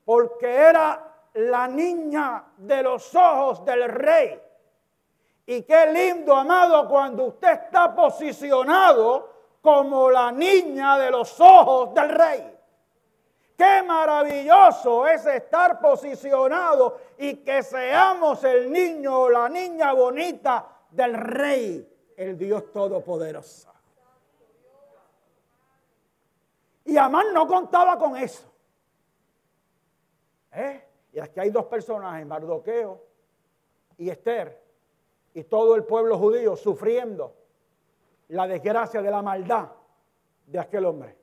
[0.04, 4.40] Porque era la niña de los ojos del rey.
[5.46, 12.08] Y qué lindo, amado, cuando usted está posicionado como la niña de los ojos del
[12.08, 12.56] rey.
[13.56, 21.14] Qué maravilloso es estar posicionado y que seamos el niño o la niña bonita del
[21.14, 23.75] rey, el Dios Todopoderoso.
[26.86, 28.50] Y Amán no contaba con eso.
[30.52, 30.82] ¿Eh?
[31.12, 33.02] Y aquí hay dos personajes, Mardoqueo
[33.98, 34.62] y Esther
[35.34, 37.34] y todo el pueblo judío sufriendo
[38.28, 39.68] la desgracia de la maldad
[40.46, 41.16] de aquel hombre.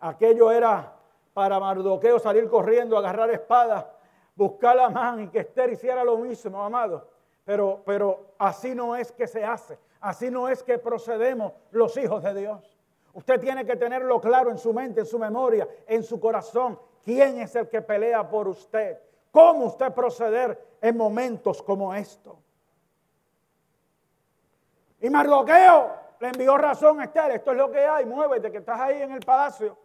[0.00, 0.92] Aquello era
[1.34, 3.92] para Mardoqueo salir corriendo, agarrar espada,
[4.34, 7.10] buscar la mano y que Esther hiciera lo mismo, amado.
[7.44, 12.22] Pero, pero así no es que se hace, así no es que procedemos los hijos
[12.22, 12.75] de Dios.
[13.16, 16.78] Usted tiene que tenerlo claro en su mente, en su memoria, en su corazón.
[17.02, 18.98] ¿Quién es el que pelea por usted?
[19.30, 22.36] ¿Cómo usted proceder en momentos como estos?
[25.00, 28.78] Y Mardoqueo le envió razón a Esther, esto es lo que hay, muévete, que estás
[28.78, 29.78] ahí en el palacio.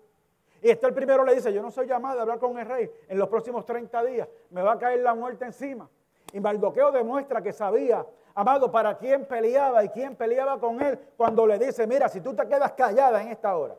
[0.62, 3.18] Y Esther primero le dice, yo no soy llamada a hablar con el rey en
[3.18, 5.90] los próximos 30 días, me va a caer la muerte encima.
[6.34, 11.46] Y Mardoqueo demuestra que sabía, amado, para quién peleaba y quién peleaba con él cuando
[11.46, 13.76] le dice, mira, si tú te quedas callada en esta hora,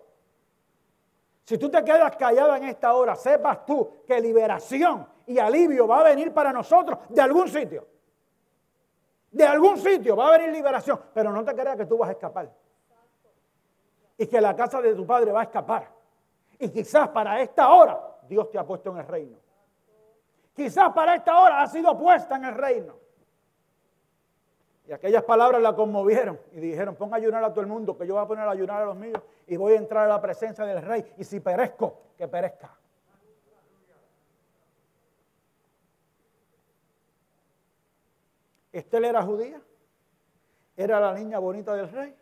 [1.45, 6.01] si tú te quedas callada en esta hora, sepas tú que liberación y alivio va
[6.01, 7.87] a venir para nosotros de algún sitio.
[9.31, 12.13] De algún sitio va a venir liberación, pero no te creas que tú vas a
[12.13, 12.53] escapar.
[14.19, 15.91] Y que la casa de tu padre va a escapar.
[16.59, 19.39] Y quizás para esta hora Dios te ha puesto en el reino.
[20.55, 23.02] Quizás para esta hora ha sido puesta en el reino.
[24.87, 28.07] Y aquellas palabras la conmovieron y dijeron, pon a ayunar a todo el mundo, que
[28.07, 30.21] yo voy a poner a ayunar a los míos y voy a entrar a la
[30.21, 31.05] presencia del rey.
[31.19, 32.77] Y si perezco, que perezca.
[38.73, 39.61] Estel era judía,
[40.77, 42.17] era la niña bonita del rey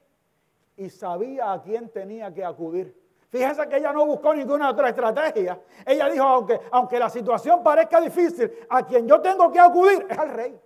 [0.77, 2.99] y sabía a quién tenía que acudir.
[3.29, 5.61] Fíjese que ella no buscó ninguna otra estrategia.
[5.87, 10.19] Ella dijo, aunque, aunque la situación parezca difícil, a quien yo tengo que acudir es
[10.19, 10.61] al rey.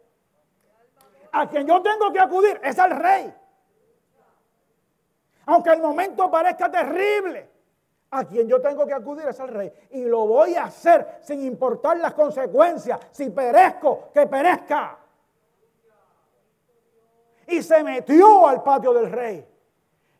[1.34, 3.34] A quien yo tengo que acudir es al rey.
[5.46, 7.50] Aunque el momento parezca terrible,
[8.10, 9.72] a quien yo tengo que acudir es al rey.
[9.90, 13.00] Y lo voy a hacer sin importar las consecuencias.
[13.10, 14.96] Si perezco, que perezca
[17.48, 19.44] y se metió al patio del rey.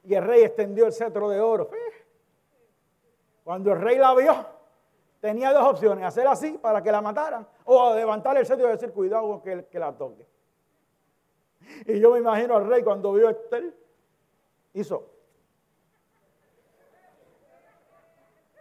[0.02, 1.70] Y el rey extendió el cetro de oro.
[3.44, 4.34] Cuando el rey la vio,
[5.20, 8.92] tenía dos opciones, hacer así para que la mataran o levantar el cetro y decir,
[8.92, 10.26] cuidado que, que la toque.
[11.86, 13.74] Y yo me imagino al rey cuando vio a Estel,
[14.72, 15.10] hizo.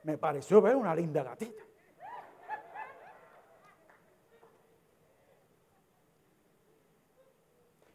[0.04, 1.64] Me pareció ver una linda gatita.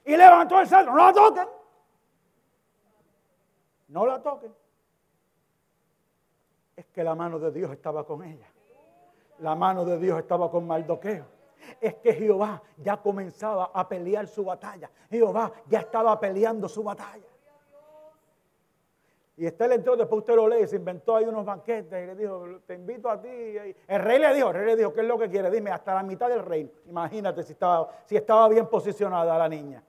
[0.08, 0.92] y levantó el cetro.
[0.94, 1.48] No la toquen.
[3.88, 4.54] No la toquen.
[6.74, 8.46] Es que la mano de Dios estaba con ella.
[9.40, 11.26] La mano de Dios estaba con Mardoqueo.
[11.80, 14.90] Es que Jehová ya comenzaba a pelear su batalla.
[15.10, 17.26] Jehová ya estaba peleando su batalla.
[19.38, 22.44] Y Esther entró, después usted lo lee, se inventó ahí unos banquetes y le dijo,
[22.66, 23.28] te invito a ti.
[23.28, 25.48] El rey le dijo, el rey le dijo, ¿qué es lo que quiere?
[25.48, 26.70] Dime, hasta la mitad del reino.
[26.86, 29.80] Imagínate si estaba, si estaba bien posicionada la niña.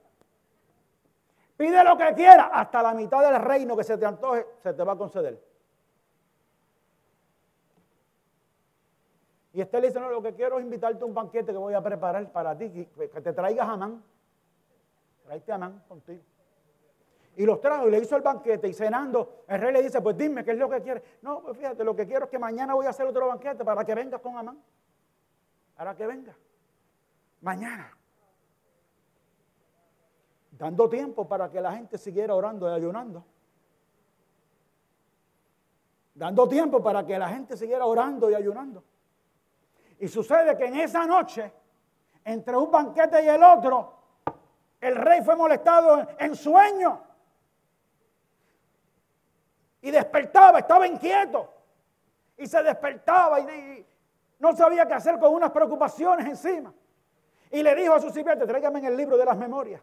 [1.56, 4.84] Pide lo que quiera, hasta la mitad del reino que se te antoje, se te
[4.84, 5.49] va a conceder.
[9.52, 11.74] Y Esther le dice, no, lo que quiero es invitarte a un banquete que voy
[11.74, 14.02] a preparar para ti, que, te traigas a Amán.
[15.24, 16.22] Tráete a Amán contigo.
[17.36, 20.16] Y los trajo y le hizo el banquete y cenando, el rey le dice, pues
[20.16, 21.02] dime, ¿qué es lo que quieres?
[21.22, 23.84] No, pues fíjate, lo que quiero es que mañana voy a hacer otro banquete para
[23.84, 24.62] que vengas con Amán.
[25.76, 26.36] Para que venga.
[27.40, 27.96] Mañana.
[30.52, 33.24] Dando tiempo para que la gente siguiera orando y ayunando.
[36.14, 38.84] Dando tiempo para que la gente siguiera orando y ayunando.
[40.00, 41.52] Y sucede que en esa noche,
[42.24, 44.00] entre un banquete y el otro,
[44.80, 47.02] el rey fue molestado en sueño.
[49.82, 51.52] Y despertaba, estaba inquieto.
[52.38, 53.86] Y se despertaba y,
[54.38, 56.72] no sabía qué hacer con unas preocupaciones encima.
[57.50, 59.82] Y le dijo a su sirviente, tráigame el libro de las memorias.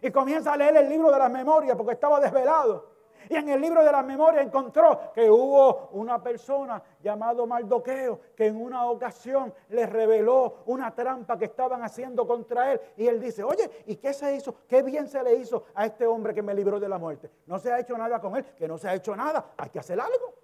[0.00, 2.93] Y comienza a leer el libro de las memorias porque estaba desvelado.
[3.28, 8.46] Y en el libro de las memorias encontró que hubo una persona llamado Mardoqueo que
[8.46, 12.80] en una ocasión le reveló una trampa que estaban haciendo contra él.
[12.96, 14.54] Y él dice, oye, ¿y qué se hizo?
[14.68, 17.30] ¿Qué bien se le hizo a este hombre que me libró de la muerte?
[17.46, 19.52] No se ha hecho nada con él, que no se ha hecho nada.
[19.56, 20.34] Hay que hacer algo.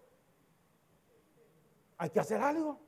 [1.98, 2.78] Hay que hacer algo.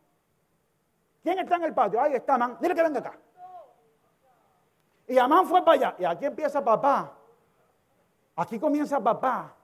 [1.23, 2.01] ¿Quién está en el patio?
[2.01, 2.57] Ahí está Amán.
[2.61, 3.19] Dile que venga acá.
[5.07, 5.95] Y Amán fue para allá.
[5.99, 7.13] Y aquí empieza papá.
[8.35, 9.55] Aquí comienza papá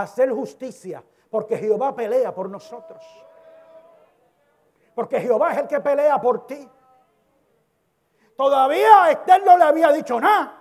[0.00, 3.04] hacer justicia, porque Jehová pelea por nosotros.
[4.94, 6.68] Porque Jehová es el que pelea por ti.
[8.36, 10.58] Todavía Esther no le había dicho nada.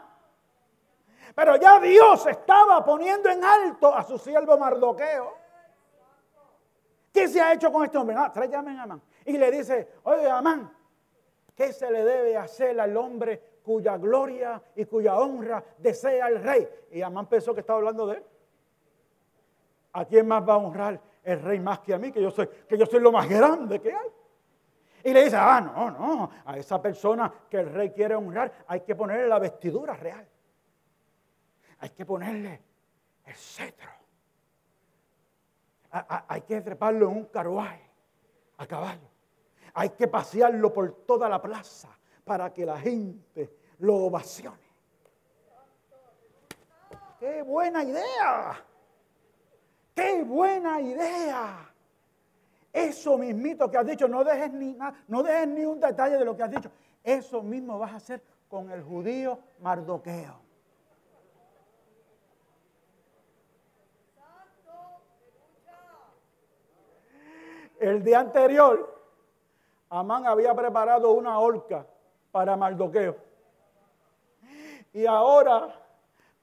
[1.33, 5.33] Pero ya Dios estaba poniendo en alto a su siervo Mardoqueo.
[7.13, 8.15] ¿Qué se ha hecho con este hombre?
[8.33, 9.01] Tráigame a Amán.
[9.25, 10.73] Y le dice, oye Amán,
[11.55, 16.67] ¿qué se le debe hacer al hombre cuya gloria y cuya honra desea el rey?
[16.91, 18.25] Y Amán pensó que estaba hablando de él.
[19.93, 22.11] ¿A quién más va a honrar el rey más que a mí?
[22.11, 24.09] Que yo soy, que yo soy lo más grande que hay.
[25.03, 28.81] Y le dice, ah, no, no, a esa persona que el rey quiere honrar hay
[28.81, 30.27] que ponerle la vestidura real.
[31.79, 32.61] Hay que ponerle
[33.25, 33.89] el cetro.
[35.89, 37.89] hay que treparlo en un carruaje
[38.57, 39.09] a caballo.
[39.73, 41.89] Hay que pasearlo por toda la plaza
[42.23, 44.71] para que la gente lo ovacione.
[47.19, 48.65] ¡Qué buena idea!
[49.93, 51.71] ¡Qué buena idea!
[52.73, 54.77] Eso mismito que has dicho, no dejes ni,
[55.07, 56.71] no dejes ni un detalle de lo que has dicho.
[57.03, 60.39] Eso mismo vas a hacer con el judío Mardoqueo.
[67.79, 68.95] El día anterior,
[69.89, 71.85] Amán había preparado una horca
[72.31, 73.17] para Mardoqueo.
[74.93, 75.75] Y ahora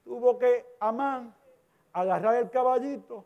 [0.03, 1.33] tuvo que Amán
[1.93, 3.25] agarrar el caballito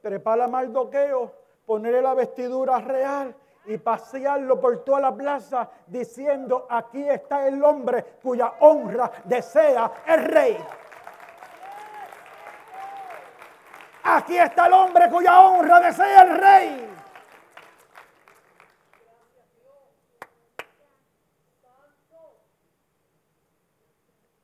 [0.00, 1.32] trepar a Mardoqueo,
[1.66, 3.34] ponerle la vestidura real
[3.66, 10.24] y pasearlo por toda la plaza diciendo, aquí está el hombre cuya honra desea el
[10.24, 10.56] rey.
[14.02, 16.86] Aquí está el hombre cuya honra desea el rey.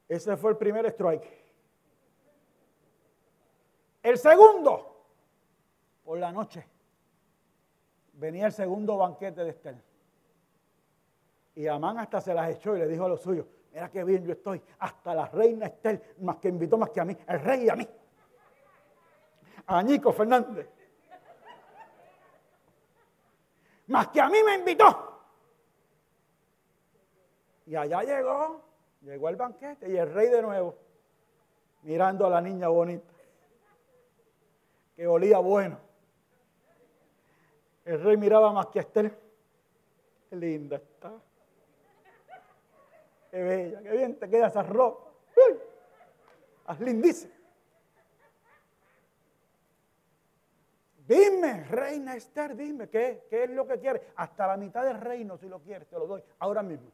[0.09, 1.45] Ese fue el primer strike.
[4.03, 4.96] El segundo
[6.07, 6.65] por la noche,
[8.13, 9.77] venía el segundo banquete de Esther.
[11.57, 14.25] Y Amán hasta se las echó y le dijo a los suyos, mira qué bien
[14.25, 17.65] yo estoy, hasta la reina Esther, más que invitó más que a mí, el rey
[17.65, 17.89] y a mí.
[19.67, 20.69] A Fernández.
[23.89, 25.23] Más que a mí me invitó.
[27.67, 28.63] Y allá llegó,
[29.01, 30.77] llegó el banquete y el rey de nuevo,
[31.83, 33.13] mirando a la niña bonita,
[34.95, 35.86] que olía bueno.
[37.87, 39.17] El rey miraba más que a Esther.
[40.29, 41.15] Qué linda está.
[43.31, 45.13] Qué bella, qué bien te queda esa ropa.
[45.37, 45.59] Uy,
[46.67, 47.33] haz lindísima.
[51.07, 54.03] Dime, reina Esther, dime, ¿qué, ¿qué es lo que quieres?
[54.17, 56.91] Hasta la mitad del reino, si lo quieres, te lo doy, ahora mismo.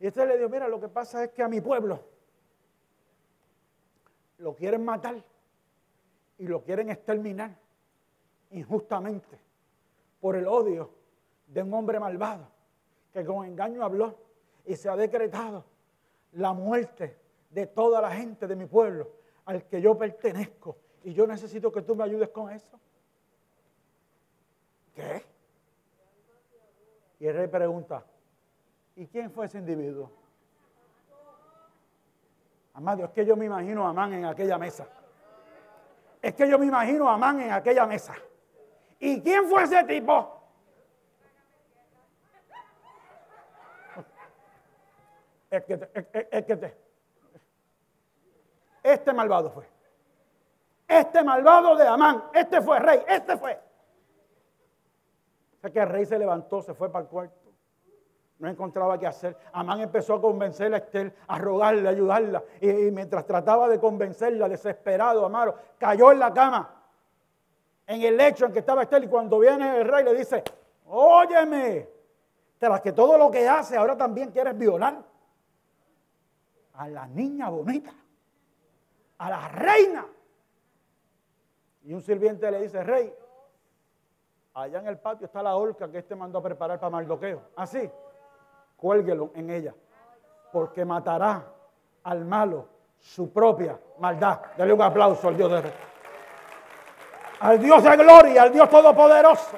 [0.00, 2.02] Y Esther le dijo, mira, lo que pasa es que a mi pueblo
[4.38, 5.22] lo quieren matar
[6.38, 7.67] y lo quieren exterminar
[8.50, 9.38] injustamente
[10.20, 10.90] por el odio
[11.46, 12.46] de un hombre malvado
[13.12, 14.16] que con engaño habló
[14.64, 15.64] y se ha decretado
[16.32, 17.16] la muerte
[17.50, 19.08] de toda la gente de mi pueblo
[19.46, 22.78] al que yo pertenezco y yo necesito que tú me ayudes con eso.
[24.94, 25.24] ¿Qué?
[27.20, 28.04] Y el rey pregunta,
[28.96, 30.10] ¿y quién fue ese individuo?
[32.74, 34.86] Amado, es que yo me imagino a Amán en aquella mesa.
[36.22, 38.14] Es que yo me imagino a Amán en aquella mesa.
[38.98, 40.38] ¿Y quién fue ese tipo?
[48.82, 49.68] Este malvado fue.
[50.86, 53.60] Este malvado de Amán, este fue rey, este fue.
[55.58, 57.48] O sea que el rey se levantó, se fue para el cuarto.
[58.38, 59.36] No encontraba qué hacer.
[59.52, 62.42] Amán empezó a convencer a Esther, a rogarle, a ayudarla.
[62.60, 66.77] Y, mientras trataba de convencerla, desesperado, Amaro, cayó en la cama,
[67.88, 69.02] en el lecho en que estaba Esther.
[69.02, 70.44] Y cuando viene el rey le dice,
[70.86, 71.88] óyeme,
[72.58, 75.02] tras que todo lo que hace ahora también quieres violar
[76.74, 77.92] a la niña bonita,
[79.16, 80.06] a la reina.
[81.84, 83.12] Y un sirviente le dice, rey,
[84.52, 87.40] allá en el patio está la horca que este mandó a preparar para Mardoqueo.
[87.56, 87.90] Así,
[88.76, 89.74] cuélguelo en ella,
[90.52, 91.50] porque matará
[92.02, 92.68] al malo
[92.98, 94.42] su propia maldad.
[94.58, 95.62] Dale un aplauso al Dios de
[97.40, 99.56] al Dios de gloria, al Dios todopoderoso.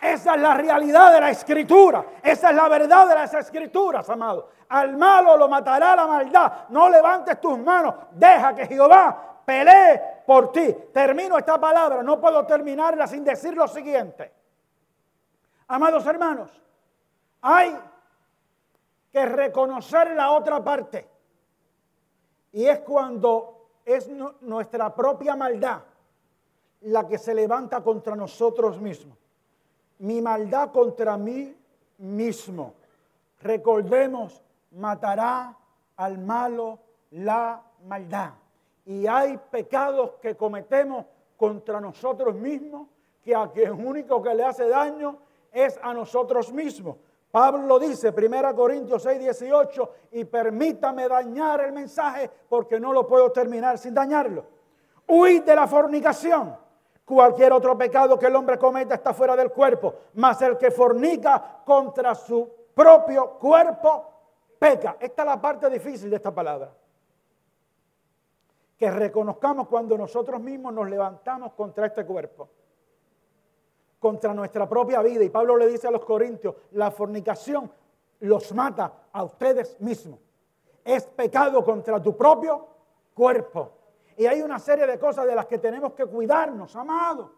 [0.00, 2.04] Esa es la realidad de la escritura.
[2.22, 4.50] Esa es la verdad de las escrituras, amado.
[4.70, 6.52] Al malo lo matará la maldad.
[6.70, 7.94] No levantes tus manos.
[8.12, 10.74] Deja que Jehová pelee por ti.
[10.92, 12.02] Termino esta palabra.
[12.02, 14.32] No puedo terminarla sin decir lo siguiente.
[15.68, 16.50] Amados hermanos,
[17.42, 17.78] hay
[19.12, 21.08] que reconocer la otra parte.
[22.52, 24.08] Y es cuando es
[24.40, 25.82] nuestra propia maldad
[26.82, 29.20] la que se levanta contra nosotros mismos
[30.00, 31.54] mi maldad contra mí
[31.98, 32.74] mismo.
[33.42, 35.56] Recordemos, matará
[35.96, 36.78] al malo
[37.10, 38.32] la maldad.
[38.86, 41.04] Y hay pecados que cometemos
[41.36, 42.88] contra nosotros mismos,
[43.22, 45.18] que a quien único que le hace daño
[45.52, 46.96] es a nosotros mismos.
[47.30, 53.30] Pablo dice, 1 Corintios 6, 18, y permítame dañar el mensaje porque no lo puedo
[53.30, 54.44] terminar sin dañarlo.
[55.06, 56.56] Huid de la fornicación.
[57.04, 61.62] Cualquier otro pecado que el hombre cometa está fuera del cuerpo, mas el que fornica
[61.64, 64.10] contra su propio cuerpo
[64.58, 64.96] peca.
[65.00, 66.72] Esta es la parte difícil de esta palabra.
[68.76, 72.48] Que reconozcamos cuando nosotros mismos nos levantamos contra este cuerpo,
[74.00, 75.22] contra nuestra propia vida.
[75.22, 77.70] Y Pablo le dice a los corintios, la fornicación
[78.20, 80.18] los mata a ustedes mismos.
[80.84, 82.66] Es pecado contra tu propio
[83.14, 83.72] cuerpo.
[84.16, 87.30] Y hay una serie de cosas de las que tenemos que cuidarnos, amados.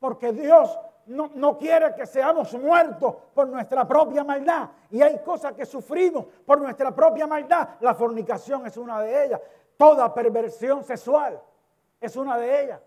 [0.00, 0.76] Porque Dios
[1.06, 4.70] no, no, quiere que seamos muertos por nuestra propia maldad.
[4.90, 7.68] Y hay cosas que sufrimos por nuestra propia maldad.
[7.80, 9.40] La fornicación es una de ellas.
[9.76, 11.40] Toda perversión sexual
[12.00, 12.80] es una de ellas.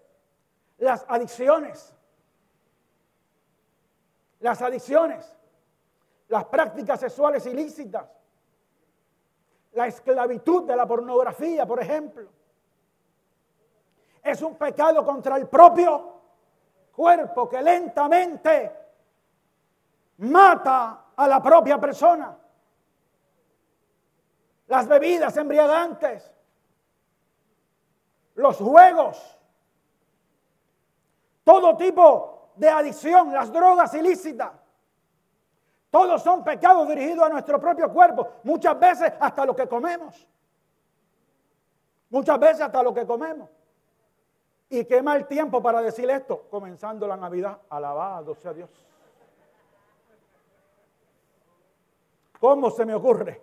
[0.78, 1.95] Las adicciones.
[4.46, 5.36] Las adicciones.
[6.28, 8.06] Las prácticas sexuales ilícitas.
[9.74, 12.30] La esclavitud de la pornografía, por ejemplo
[14.26, 16.14] es un pecado contra el propio
[16.92, 18.72] cuerpo que lentamente
[20.18, 22.36] mata a la propia persona.
[24.68, 26.34] Las bebidas embriagantes,
[28.34, 29.38] los juegos,
[31.44, 34.52] todo tipo de adicción, las drogas ilícitas.
[35.90, 40.28] Todos son pecados dirigidos a nuestro propio cuerpo, muchas veces hasta lo que comemos.
[42.10, 43.50] Muchas veces hasta lo que comemos.
[44.70, 47.60] Y qué mal tiempo para decir esto, comenzando la Navidad.
[47.70, 48.70] Alabado sea Dios.
[52.40, 53.42] ¿Cómo se me ocurre?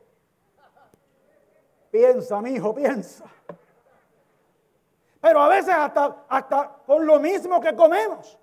[1.90, 3.24] Piensa, mi hijo, piensa.
[5.20, 8.38] Pero a veces hasta, hasta con lo mismo que comemos,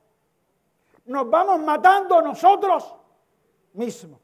[1.09, 2.95] nos vamos matando nosotros
[3.73, 4.19] mismos.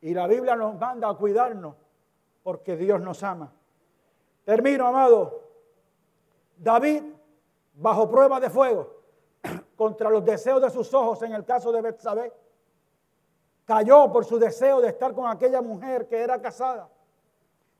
[0.00, 1.76] Y la Biblia nos manda a cuidarnos
[2.42, 3.52] porque Dios nos ama.
[4.44, 5.42] Termino, amado.
[6.56, 7.02] David
[7.74, 9.02] bajo prueba de fuego
[9.76, 12.32] contra los deseos de sus ojos en el caso de Betsabé.
[13.66, 16.88] Cayó por su deseo de estar con aquella mujer que era casada.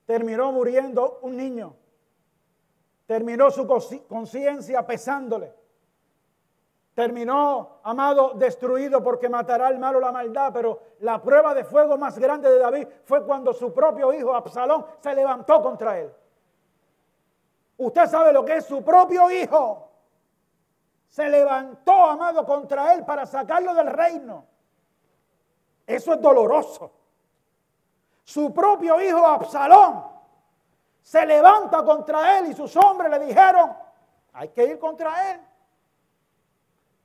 [0.04, 1.74] Terminó muriendo un niño.
[3.06, 3.66] Terminó su
[4.06, 5.59] conciencia pesándole.
[7.00, 10.52] Terminó, amado, destruido porque matará al malo la maldad.
[10.52, 14.84] Pero la prueba de fuego más grande de David fue cuando su propio hijo Absalón
[15.00, 16.14] se levantó contra él.
[17.78, 19.88] Usted sabe lo que es su propio hijo
[21.08, 24.44] se levantó, amado, contra él para sacarlo del reino.
[25.86, 26.92] Eso es doloroso.
[28.24, 30.04] Su propio hijo Absalón
[31.00, 33.74] se levanta contra él y sus hombres le dijeron,
[34.34, 35.40] hay que ir contra él.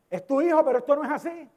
[0.10, 1.50] Es tu hijo, pero esto no es así.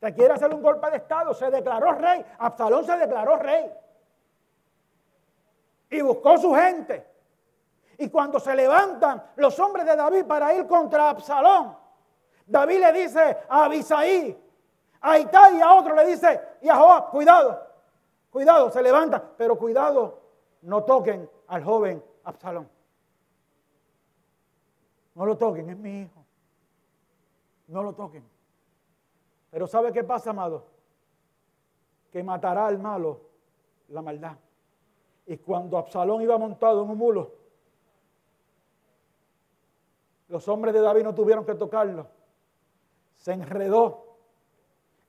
[0.00, 2.24] Te quiere hacer un golpe de Estado, se declaró rey.
[2.38, 3.72] Absalón se declaró rey.
[5.90, 7.06] Y buscó su gente.
[7.98, 11.76] Y cuando se levantan los hombres de David para ir contra Absalón,
[12.46, 14.36] David le dice a Abisaí,
[15.00, 17.64] a Itai y a otro le dice, y a Joab, cuidado,
[18.30, 20.20] cuidado, se levanta, pero cuidado,
[20.62, 22.68] no toquen al joven Absalón.
[25.14, 26.21] No lo toquen, es mi hijo.
[27.72, 28.22] No lo toquen.
[29.50, 30.66] Pero ¿sabe qué pasa, amado?
[32.10, 33.22] Que matará al malo
[33.88, 34.36] la maldad.
[35.24, 37.32] Y cuando Absalón iba montado en un mulo,
[40.28, 42.08] los hombres de David no tuvieron que tocarlo.
[43.16, 44.18] Se enredó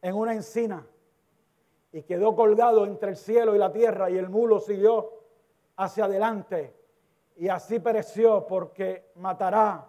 [0.01, 0.87] en una encina
[1.91, 5.11] y quedó colgado entre el cielo y la tierra y el mulo siguió
[5.75, 6.73] hacia adelante
[7.35, 9.85] y así pereció porque matará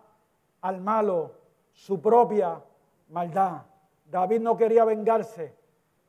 [0.61, 1.44] al malo
[1.75, 2.63] su propia
[3.09, 3.63] maldad.
[4.07, 5.55] David no quería vengarse.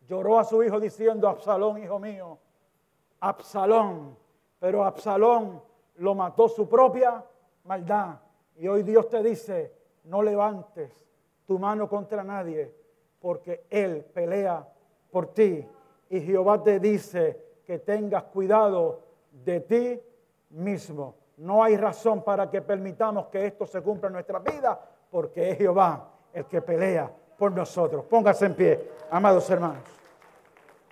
[0.08, 2.38] Lloró a su hijo diciendo, Absalón, hijo mío,
[3.20, 4.16] Absalón.
[4.60, 5.62] Pero Absalón
[5.96, 7.26] lo mató su propia
[7.64, 8.20] maldad.
[8.56, 9.74] Y hoy Dios te dice,
[10.06, 10.92] no levantes
[11.46, 12.74] tu mano contra nadie,
[13.20, 14.68] porque Él pelea
[15.12, 15.68] por ti.
[16.10, 19.02] Y Jehová te dice que tengas cuidado
[19.32, 20.00] de ti
[20.52, 21.16] mismo.
[21.38, 24.80] No hay razón para que permitamos que esto se cumpla en nuestra vida,
[25.16, 28.04] porque es Jehová el que pelea por nosotros.
[28.04, 29.95] Póngase en pie, amados hermanos.